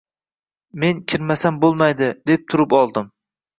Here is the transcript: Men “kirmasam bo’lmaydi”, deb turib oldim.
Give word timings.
Men 0.83 1.03
“kirmasam 1.13 1.61
bo’lmaydi”, 1.67 2.09
deb 2.33 2.51
turib 2.51 2.77
oldim. 2.83 3.15